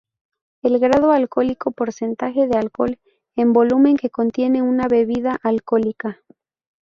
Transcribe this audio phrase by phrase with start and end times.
[0.63, 2.97] El grado alcohólico, porcentaje de alcohol
[3.35, 6.23] en volumen que contiene una bebida alcohólica.